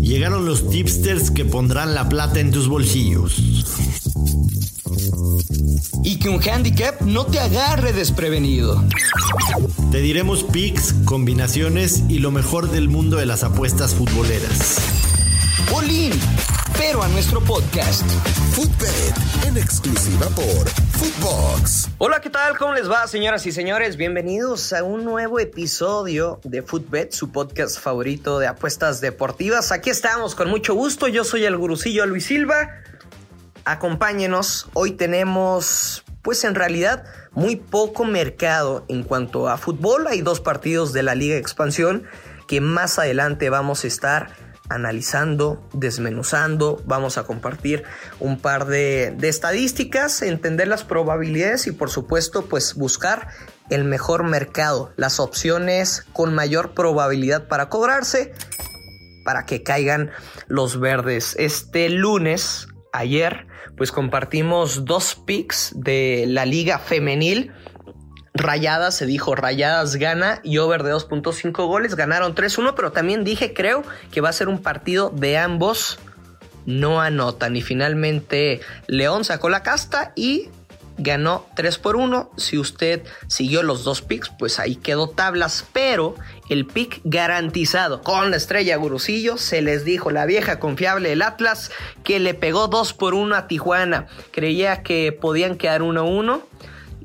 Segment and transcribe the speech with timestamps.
[0.00, 3.38] Llegaron los tipsters que pondrán la plata en tus bolsillos.
[6.04, 8.84] Y que un handicap no te agarre desprevenido.
[9.90, 14.78] Te diremos picks, combinaciones y lo mejor del mundo de las apuestas futboleras.
[15.74, 16.12] Olin,
[16.78, 18.02] pero a nuestro podcast.
[18.52, 19.14] Footbet,
[19.46, 21.88] en exclusiva por Footbox.
[21.98, 22.56] Hola, ¿qué tal?
[22.58, 23.96] ¿Cómo les va, señoras y señores?
[23.96, 29.72] Bienvenidos a un nuevo episodio de Footbet, su podcast favorito de apuestas deportivas.
[29.72, 31.08] Aquí estamos con mucho gusto.
[31.08, 32.70] Yo soy el gurucillo Luis Silva.
[33.64, 34.68] Acompáñenos.
[34.74, 40.06] Hoy tenemos, pues en realidad, muy poco mercado en cuanto a fútbol.
[40.08, 42.06] Hay dos partidos de la Liga Expansión
[42.46, 47.84] que más adelante vamos a estar analizando, desmenuzando, vamos a compartir
[48.20, 53.28] un par de, estadísticas, entender las probabilidades y por supuesto pues buscar
[53.70, 58.32] el mejor mercado, las opciones con mayor probabilidad para cobrarse,
[59.24, 60.10] para que caigan
[60.46, 61.34] los verdes.
[61.38, 63.46] Este lunes, ayer,
[63.76, 67.52] pues compartimos dos picks de la liga femenil
[68.36, 73.54] Rayadas, se dijo Rayadas gana y over de 2.5 goles, ganaron 3-1, pero también dije,
[73.54, 75.98] creo que va a ser un partido de ambos.
[76.66, 77.54] No anotan.
[77.54, 80.50] Y finalmente León sacó la casta y
[80.98, 82.32] ganó 3 por 1.
[82.36, 86.16] Si usted siguió los dos picks, pues ahí quedó tablas, pero
[86.48, 91.70] el pick garantizado con la estrella Gurusillo se les dijo la vieja confiable del Atlas
[92.02, 94.06] que le pegó 2 por 1 a Tijuana.
[94.32, 96.42] Creía que podían quedar 1-1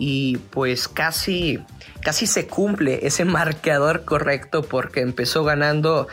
[0.00, 1.62] y pues casi,
[2.02, 6.08] casi se cumple ese marcador correcto porque empezó ganando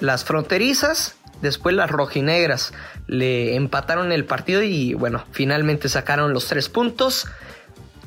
[0.00, 2.74] las fronterizas, después las rojinegras
[3.06, 7.28] le empataron el partido y bueno, finalmente sacaron los tres puntos.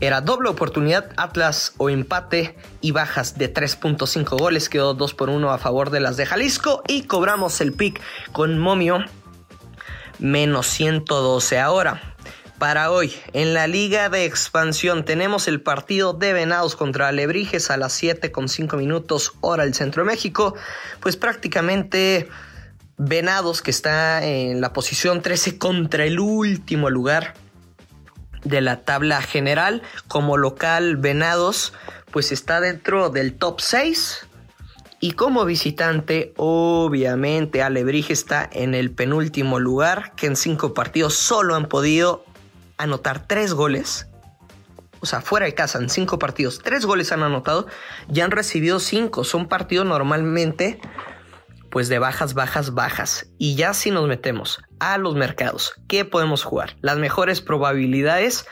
[0.02, 4.68] Era doble oportunidad, Atlas o empate y bajas de 3.5 goles.
[4.68, 8.02] Quedó 2 por 1 a favor de las de Jalisco y cobramos el pick
[8.34, 9.06] con Momio
[10.20, 11.60] menos 112.
[11.60, 12.15] Ahora,
[12.58, 17.78] para hoy, en la Liga de Expansión tenemos el partido de Venados contra Alebrijes a
[17.78, 20.56] las 7 con 5 minutos hora del Centro de México.
[21.00, 22.30] Pues prácticamente
[22.98, 27.34] Venados que está en la posición 13 contra el último lugar
[28.44, 29.82] de la tabla general.
[30.08, 31.74] Como local Venados
[32.12, 34.28] pues está dentro del top 6.
[35.02, 41.54] Y como visitante, obviamente, Alebrije está en el penúltimo lugar, que en cinco partidos solo
[41.54, 42.24] han podido
[42.78, 44.08] anotar tres goles,
[45.02, 47.68] o sea, fuera de casa en cinco partidos, tres goles han anotado,
[48.08, 49.24] ya han recibido cinco.
[49.24, 50.80] Son partidos normalmente,
[51.70, 53.28] pues de bajas, bajas, bajas.
[53.38, 56.78] Y ya si nos metemos a los mercados, ¿qué podemos jugar?
[56.82, 58.48] Las mejores probabilidades.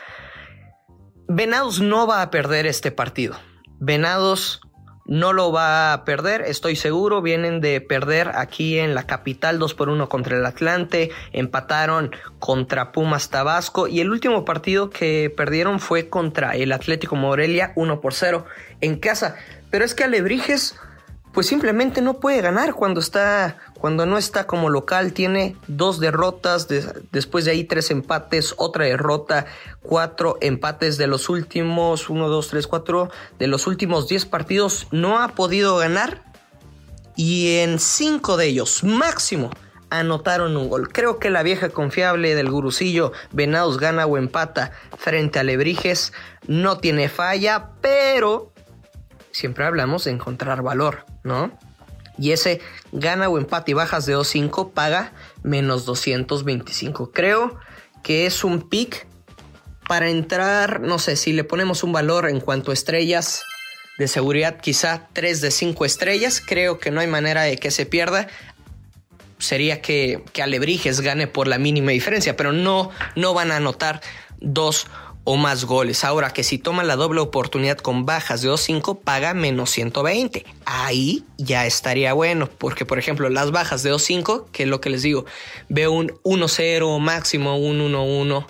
[1.26, 3.36] Venados no va a perder este partido.
[3.80, 4.60] Venados
[5.06, 7.22] no lo va a perder, estoy seguro.
[7.22, 12.92] Vienen de perder aquí en la capital 2 por 1 contra el Atlante, empataron contra
[12.92, 18.14] Pumas Tabasco y el último partido que perdieron fue contra el Atlético Morelia 1 por
[18.14, 18.46] 0
[18.80, 19.36] en casa.
[19.70, 20.76] Pero es que Alebrijes
[21.32, 26.68] pues simplemente no puede ganar cuando está cuando no está como local tiene dos derrotas
[27.12, 29.44] después de ahí tres empates otra derrota
[29.82, 35.18] cuatro empates de los últimos uno dos tres cuatro de los últimos diez partidos no
[35.18, 36.22] ha podido ganar
[37.14, 39.50] y en cinco de ellos máximo
[39.90, 40.88] anotaron un gol.
[40.88, 46.14] Creo que la vieja confiable del gurucillo Venados gana o empata frente a Lebrijes
[46.46, 48.50] no tiene falla, pero
[49.30, 51.52] siempre hablamos de encontrar valor, ¿no?
[52.18, 52.60] Y ese
[52.92, 57.10] gana o empate y bajas de 2.5 paga menos 225.
[57.12, 57.58] Creo
[58.02, 59.06] que es un pick
[59.88, 63.44] para entrar, no sé, si le ponemos un valor en cuanto a estrellas
[63.98, 66.42] de seguridad, quizá 3 de 5 estrellas.
[66.44, 68.28] Creo que no hay manera de que se pierda.
[69.38, 74.00] Sería que, que Alebrijes gane por la mínima diferencia, pero no, no van a anotar
[74.40, 74.86] dos
[75.24, 76.04] o más goles.
[76.04, 80.44] Ahora que si toma la doble oportunidad con bajas de 2-5, paga menos 120.
[80.66, 84.90] Ahí ya estaría bueno, porque por ejemplo las bajas de 2-5, que es lo que
[84.90, 85.24] les digo,
[85.68, 88.46] veo un 1-0 máximo, un 1-1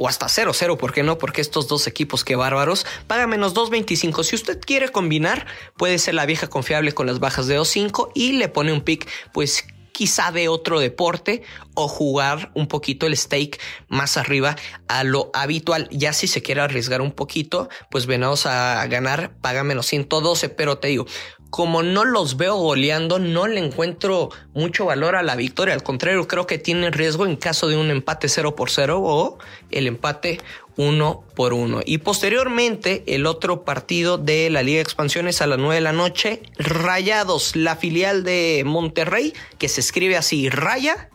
[0.00, 1.18] o hasta 0-0, ¿por qué no?
[1.18, 4.22] Porque estos dos equipos, que bárbaros, paga menos 2.25.
[4.22, 5.46] Si usted quiere combinar,
[5.76, 9.08] puede ser la vieja confiable con las bajas de 2-5 y le pone un pick,
[9.32, 9.64] pues
[9.98, 11.42] quizá de otro deporte
[11.74, 13.58] o jugar un poquito el stake
[13.88, 14.54] más arriba
[14.86, 15.88] a lo habitual.
[15.90, 20.78] Ya si se quiere arriesgar un poquito, pues venados a ganar, paga menos 112, pero
[20.78, 21.06] te digo,
[21.50, 25.74] como no los veo goleando, no le encuentro mucho valor a la victoria.
[25.74, 29.38] Al contrario, creo que tiene riesgo en caso de un empate 0 por 0 o
[29.70, 30.40] el empate
[30.76, 31.80] 1 por 1.
[31.86, 35.92] Y posteriormente, el otro partido de la Liga de Expansiones a las 9 de la
[35.92, 41.08] noche, Rayados, la filial de Monterrey, que se escribe así, Raya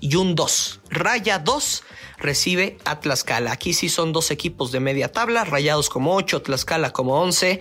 [0.00, 0.80] y un 2.
[0.90, 1.84] Raya 2
[2.18, 3.52] recibe a Tlaxcala.
[3.52, 7.60] Aquí sí son dos equipos de media tabla, Rayados como 8, Tlaxcala como 11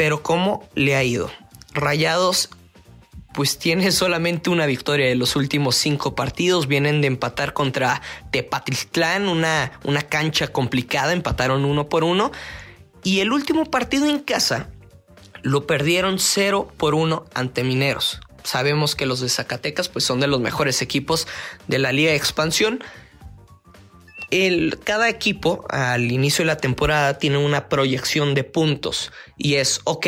[0.00, 1.30] pero ¿cómo le ha ido?
[1.74, 2.48] Rayados
[3.34, 6.68] pues tiene solamente una victoria de los últimos cinco partidos.
[6.68, 8.00] Vienen de empatar contra
[8.30, 12.32] Tepatitlán, una, una cancha complicada, empataron uno por uno.
[13.02, 14.70] Y el último partido en casa
[15.42, 18.20] lo perdieron 0 por 1 ante Mineros.
[18.42, 21.28] Sabemos que los de Zacatecas pues, son de los mejores equipos
[21.68, 22.82] de la Liga de Expansión
[24.30, 29.80] el, cada equipo al inicio de la temporada tiene una proyección de puntos y es,
[29.84, 30.06] ok,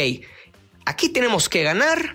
[0.84, 2.14] aquí tenemos que ganar,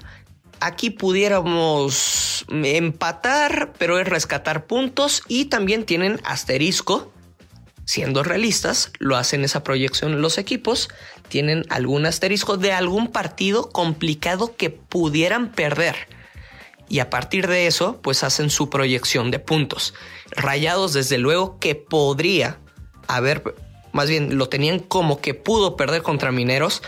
[0.59, 7.13] aquí pudiéramos empatar, pero es rescatar puntos y también tienen asterisco.
[7.85, 10.89] Siendo realistas, lo hacen esa proyección los equipos,
[11.29, 16.16] tienen algún asterisco de algún partido complicado que pudieran perder
[16.89, 19.93] y a partir de eso pues hacen su proyección de puntos.
[20.31, 22.59] Rayados desde luego que podría
[23.07, 23.55] haber,
[23.91, 26.81] más bien lo tenían como que pudo perder contra Mineros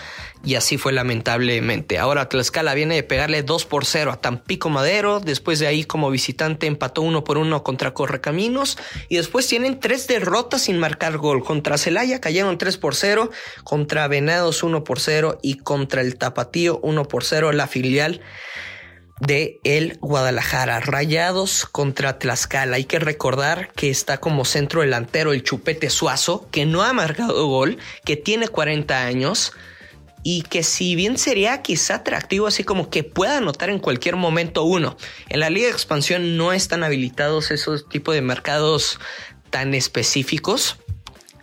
[0.44, 1.98] y así fue lamentablemente.
[1.98, 6.10] Ahora Tlaxcala viene de pegarle 2 por 0 a Tampico Madero, después de ahí como
[6.10, 8.78] visitante empató 1 por 1 contra Correcaminos
[9.10, 11.44] y después tienen tres derrotas sin marcar gol.
[11.44, 13.32] Contra Celaya cayeron 3 por 0,
[13.66, 18.22] contra Venados 1 por 0 y contra el Tapatío 1 por 0 la filial
[19.20, 20.80] de el Guadalajara.
[20.80, 22.78] Rayados contra Tlaxcala.
[22.78, 27.48] Hay que recordar que está como centro delantero el Chupete Suazo, que no ha marcado
[27.48, 29.54] gol, que tiene 40 años
[30.24, 34.64] y que si bien sería quizá atractivo así como que pueda anotar en cualquier momento
[34.64, 34.98] uno.
[35.30, 39.00] En la Liga de Expansión no están habilitados esos tipos de mercados
[39.50, 40.78] tan específicos.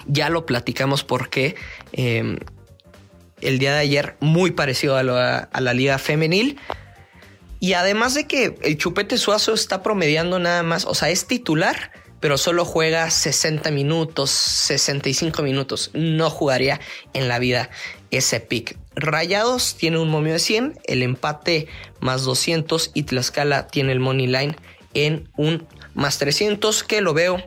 [0.07, 1.57] Ya lo platicamos porque
[1.93, 2.39] em,
[3.41, 6.59] el día de ayer muy parecido a la Liga Femenil
[7.61, 11.93] y además de que el Chupete Suazo está promediando nada más, o sea, es titular,
[12.21, 15.91] pero solo juega 60 minutos, 65 minutos.
[15.95, 16.81] No jugaría
[17.13, 17.71] en la vida
[18.11, 18.77] ese pick.
[18.95, 21.69] Rayados tiene un momio de 100, el empate
[22.01, 24.57] más 200 y Tlaxcala tiene el money line
[24.95, 27.43] en un más 300 que lo veo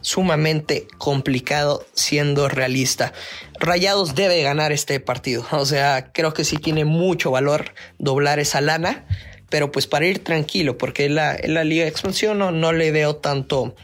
[0.00, 3.12] sumamente complicado siendo realista.
[3.58, 8.60] Rayados debe ganar este partido, o sea, creo que sí tiene mucho valor doblar esa
[8.60, 9.06] lana
[9.54, 13.14] pero pues para ir tranquilo, porque la, la liga de expansión no, no, le veo
[13.14, 13.76] tanto,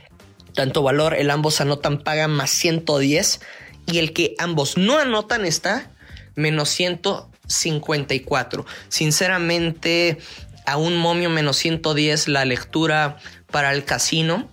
[0.52, 1.14] tanto valor.
[1.14, 3.40] El ambos anotan pagan más 110
[3.86, 5.92] y el que ambos no anotan está
[6.34, 8.66] menos 154.
[8.88, 10.18] Sinceramente,
[10.66, 13.18] a un momio menos 110 la lectura
[13.52, 14.50] para el casino,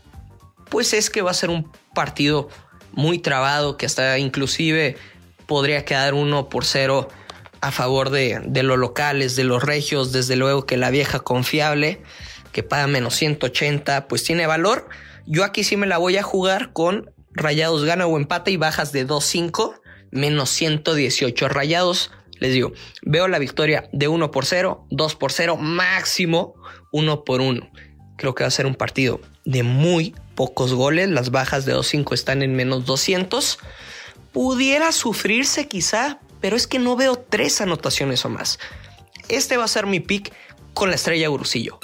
[0.70, 2.48] pues es que va a ser un partido
[2.92, 4.98] muy trabado que hasta inclusive
[5.48, 7.10] podría quedar uno por cero
[7.68, 12.02] a favor de, los locales, de los regios, desde luego que la vieja confiable,
[12.52, 14.90] que paga menos 180, pues tiene valor.
[15.26, 18.92] Yo aquí sí me la voy a jugar con rayados gana o empate y bajas
[18.92, 19.80] de 2-5,
[20.12, 22.12] menos 118 rayados.
[22.40, 22.72] Les digo,
[23.02, 26.56] veo la victoria de 1 por 0, 2 por 0, máximo
[26.92, 27.70] 1 por 1.
[28.18, 31.10] Creo que va a ser un partido de muy pocos goles.
[31.10, 33.60] Las bajas de 2-5 están en menos 200.
[34.32, 38.60] Pudiera sufrirse quizá pero es que no veo tres anotaciones o más.
[39.30, 40.34] Este va a ser mi pick
[40.74, 41.80] con la estrella Gurusillo.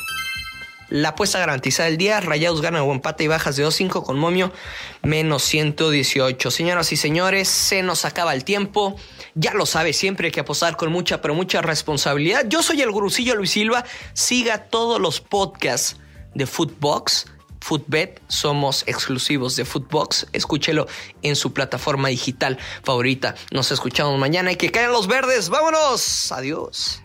[0.90, 4.54] La apuesta garantizada del día, Rayados gana o empate y bajas de 2-5 con momio,
[5.02, 6.52] menos 118.
[6.52, 8.96] Señoras y señores, se nos acaba el tiempo.
[9.34, 12.46] Ya lo sabe, siempre hay que apostar con mucha, pero mucha responsabilidad.
[12.48, 13.86] Yo soy el Gurusillo Luis Silva.
[14.14, 15.98] Siga todos los podcasts
[16.36, 17.26] de Footbox
[17.64, 20.28] Footbet, somos exclusivos de Footbox.
[20.34, 20.86] Escúchelo
[21.22, 23.36] en su plataforma digital favorita.
[23.52, 25.48] Nos escuchamos mañana y que caigan los verdes.
[25.48, 26.32] ¡Vámonos!
[26.34, 27.02] Adiós.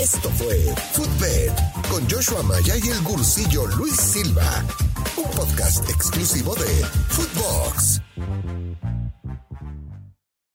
[0.00, 1.52] Esto fue Footbet
[1.90, 4.64] con Joshua Maya y el gursillo Luis Silva,
[5.18, 8.05] un podcast exclusivo de Footbox.